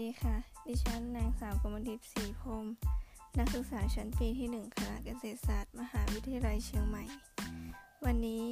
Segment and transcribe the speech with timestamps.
[0.06, 2.66] ีค่ะ ดิฉันนางสาวกมลทิพย์ศรีพรม
[3.38, 7.04] นักศึกษาชั้นปีที่ 1 คณะเกษตรศาสตร์ มหาวิทยาลัยเชียงใหม่
[8.04, 8.42] วันนี้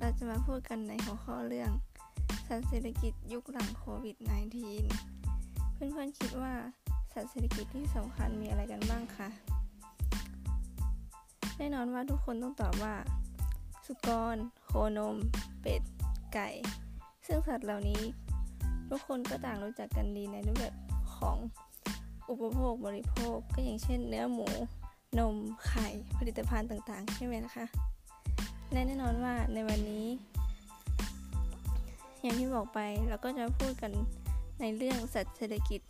[0.00, 1.70] เราจะมาพูดกันในหัวข้อเรื่อง
[2.46, 4.16] สัตว์เศรษฐกิจยุคหลังโควิด
[4.96, 6.54] -19 เพื่อนๆคิดว่า
[7.12, 9.28] สัตว์เศรษฐกิจที่สำคัญมีอะไรกันบ้างคะ
[11.58, 12.94] แน่นอนว่าทุกคนต้องตอบว่า
[13.86, 15.16] สุกร โคนม
[15.62, 15.82] เป็ด
[16.34, 16.48] ไก่
[17.26, 18.02] ซึ่งสัตว์เหล่านี้
[18.90, 20.74] ทุกคนก็ต่างรู้จักกันดีในรูปแบบ
[21.16, 21.36] ของ
[22.30, 24.48] อุปโภคบริโภค ก็อย่างเช่น เนื้อหมู
[25.18, 25.88] นม ไข่
[26.18, 27.66] ผลิตภัณฑ์ต่างๆ ใช่ไหมนะคะ
[28.72, 30.06] และแน่นอนว่าในวันนี้
[32.20, 33.92] อย่างที่บอกไปเราก็จะพูดกัน
[34.60, 35.80] ในเรื่องสัตว์เศรษฐกิจ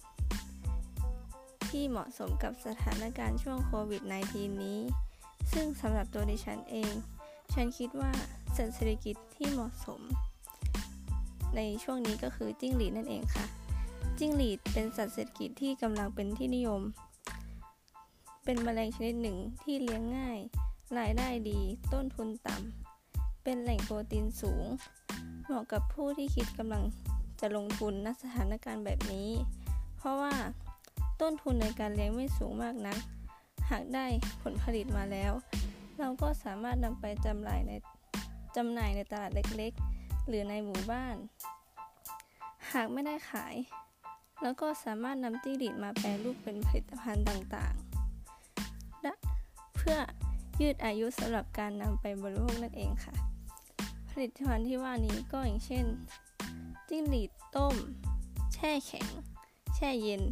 [1.68, 4.02] ที่เหมาะสมกับสถานการณ์ช่วงโควิด
[4.32, 4.80] -19 นี้
[5.52, 6.92] ซึ่งสำหรับตัวดิฉันเอง
[7.54, 8.12] ฉันคิดว่า
[8.56, 10.00] สัตว์เศรษฐกิจที่เหมาะสม
[11.56, 13.44] ในช่วงนี้ก็คือจิ้งหรีดนั่นเองค่ะ
[14.18, 16.82] จิ้งหรีดเป็นสัตว์เศรษฐกิจที่กำลังเป็นที่นิยม
[18.44, 20.38] เป็นแมลงชนิดหนึ่งที่เลี้ยงง่าย
[20.98, 21.60] รายได้ดี
[21.92, 24.64] ต้นทุนต่ำ เป็นแหล่งโปรตีนสูง
[25.44, 26.84] เหมาะกับผู้ที่คิดกำลัง
[27.40, 29.28] จะลงทุนณสถานการณ์แบบนี้
[29.98, 30.34] เพราะว่า
[31.20, 32.98] ต้นทุนในการเลี้ยงไม่สูงมากนัก
[33.70, 34.06] หากได้
[34.42, 35.32] ผลผลิตมาแล้ว
[35.98, 37.72] เราก็สามารถนำไปจำหน่ายใน
[38.56, 39.72] จำหน่ายในตลาดเล็ก
[40.28, 41.16] หรือในหมู่บ้าน
[42.72, 43.54] หากไม่ได้ขาย
[44.42, 49.12] แล้วก็สามารถนำจิ้งหรีดมาแปลรูปเป็นผลิตภัณฑ์ต่างๆและ
[49.74, 49.96] เพื่อ
[50.60, 53.14] ยืดอายุสำหรับการนำไปบริโภคนั่นเองค่ะ
[54.10, 55.84] ผลิตภัณฑ์ที่ว่านี้ก็อย่างเช่น
[56.88, 57.74] จิ้งหรีดต้ม
[58.54, 59.06] แช่แข็ง
[59.74, 60.22] แช่เย็น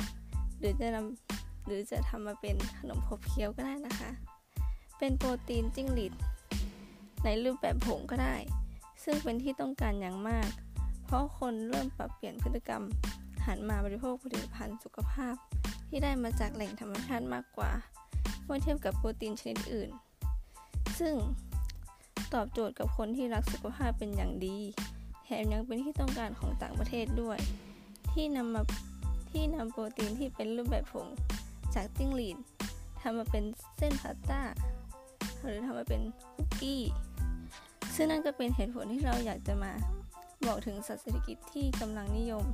[0.59, 4.11] หรือจะนำหรือจะทำมาเป็นขนมพบเคี้ยวก็ได้นะคะ
[4.99, 6.13] เป็นโปรตีนจิ้งหรีด
[7.25, 8.37] ในรูปแบบผงก็ได้
[9.09, 10.49] ซึ่งเป็นที่ต้องการอย่างมาก
[11.05, 12.83] เพราะคนเริ่มปรับเปลี่ยนพฤติกรรม
[13.47, 15.35] หันมาบริโภคผลิตภัณฑ์สุขภาพ
[15.89, 17.71] ที่ได้มาจากแหล่งธรรมชาติมากกว่า
[18.45, 19.91] เมื่อเทียบกับโปรตีนชนิดอื่น
[21.01, 21.15] ซึ่ง
[22.35, 24.59] ตอบโจทย์กับคนที่รักสุขภาพเป็นอย่างดี
[25.25, 27.39] แถมยังเป็นที่ต้องการของต่างประเทศด้วย
[28.13, 28.63] ที่นำมา
[29.31, 31.07] ที่นำโปรตีนที่เป็นรูปแบบผง
[31.75, 32.37] จากจิ้งหรีด
[33.01, 33.45] ทำมาเป็น
[33.79, 34.41] เส้นพาสต้า
[35.43, 36.03] หรือทำมาเป็น
[36.35, 36.83] คุกกี้
[37.99, 39.73] ซึ่งนั่นก็เป็นเหตุผลที่เราอยากจะมา
[40.47, 42.45] บอกถึงสัตว์เศรษฐกิจที่กำลังนิยม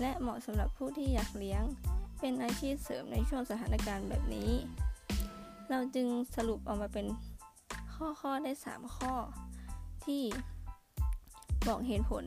[0.00, 1.62] และเหมาะสำหรับผู้ที่อยากเลี้ยง
[2.20, 4.50] เป็นอาชีพเสริมในช่วงสถานการณ์แบบนี้
[5.70, 7.06] เราจึงสรุปออกมาเป็น
[7.94, 9.14] ข้อข้อได้ 3 ข้อ
[10.04, 10.22] ที่
[11.68, 12.24] บอกเหตุผล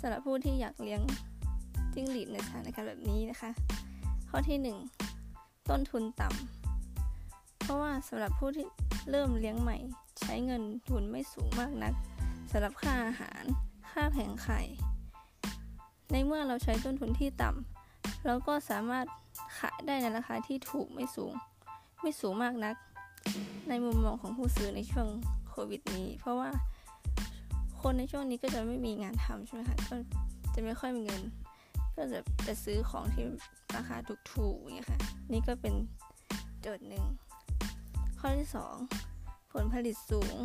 [0.00, 1.00] สำหรับผู้ที่อยากเลี้ยง
[1.94, 3.50] จิ้งหรีดในสถานการณ์แบบนี้นะคะ
[4.30, 4.58] ข้อที่
[5.22, 8.66] 1 ต้นทุนต่ำเพราะว่าสำหรับผู้ที่
[9.10, 9.78] เริ่มเลี้ยงใหม่
[10.20, 11.94] ใช้เงินทุนไม่สูงมากนัก
[12.50, 13.42] สำหรับค่าอาหาร
[13.90, 14.60] ค่าแผงไข่
[16.12, 19.06] ในเมื่อเราใช้ต้นทุนที่ต่ำเราก็สามารถ
[19.58, 21.32] ขายได้ในราคาที่ถูกไม่สูง
[22.02, 22.76] ไม่สูงมากนัก
[23.68, 25.08] ในมุมมองของผู้ซื้อในช่วง
[25.48, 26.50] โควิดนี้ เพราะว่า
[27.82, 29.94] คนในช่วงนี้ก็จะไม่มีงานทำใช่ไหมคะก็
[30.54, 31.22] จะไม่ค่อยมีเงิน
[31.96, 33.24] ก็จะจะซื้อของที่
[33.76, 33.96] ราคา
[34.32, 35.00] ถูกๆอย่างนี้ค่ะ
[35.32, 35.74] นี่ก็เป็น
[36.60, 37.04] โจทย์หนึ่ง
[38.28, 38.52] ข้อที่
[39.04, 40.36] 2 ผลผลิตสูง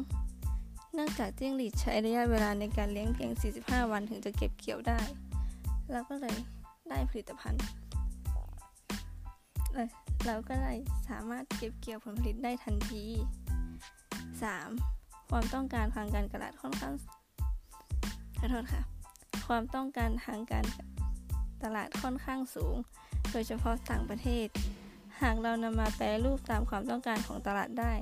[0.94, 3.32] เนื่องจากจิ้งหรีดใช้ระยะเวลาในการเลี้ยงเพียง
[3.62, 5.00] 45 วันถึงจะเก็บเกี่ยวได้
[5.92, 6.36] เราก็เลย
[6.90, 7.62] ได้ผลิตภัณฑ์
[10.26, 10.78] เราก็เลย
[11.10, 13.04] สามารถเก็บเกี่ยวผลผลิตได้ทันที
[14.34, 15.30] 3.
[15.30, 16.94] ความต้องการทางการตลาดค่อนข้าง
[18.40, 18.82] ขอโทษค่ะ
[19.48, 20.66] ความต้องการทางการ
[21.64, 22.76] ตลาดค่อนข้างสูง
[23.32, 24.48] โดยเฉพาะต่างประเทศ
[25.22, 27.94] หากเรานำมาแปลรูปตามความต้องการของตลาดได้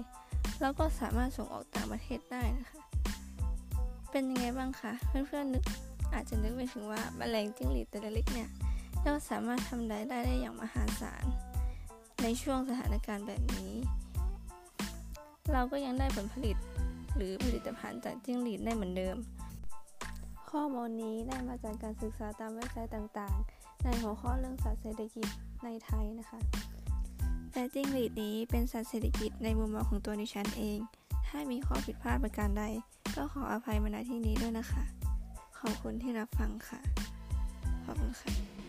[0.62, 2.80] แล้วก็สามารถส่งออกต่างประเทศได้นะคะ
[4.12, 5.64] เป็นยังไงบ้างคะเพื่อนๆนึก
[6.14, 8.50] อาจจะนึกไปถึงว่าแมลงจิ้งหรีดตัวเล็กเนี่ย
[9.04, 11.26] เราสามารถทำรายได้ได้อย่างมหาศาล
[12.24, 13.74] ในช่วงสถานการณ์แบบนี้
[15.54, 16.58] เราก็ยังได้ผลผลิต
[17.16, 19.18] หรือผลิตภัณฑ์จากจิ้งหรีดได้เหมือนเดิม
[20.52, 25.28] ข้อมูลนี้ได้มาจากการศึกษาตามเว็บไซต์ต่างๆ ในหัวข้อเรื่องสัตว์เศรษฐกิจ
[25.64, 26.40] ในไทยนะคะ
[27.60, 30.80] แต่จิ้งหรีดนี้เป็นสัตว์เศรษฐกิจในมุมมองของตัวดิฉันเอง
[31.28, 32.64] ถ้ามีข้อผิดพลาดประการใด
[33.16, 34.84] ก็ขออภัยมาณที่นี้ด้วยนะคะ
[35.60, 36.80] ขอบคุณที่รับฟังค่ะ
[37.86, 38.69] ขอบคุณค่ะ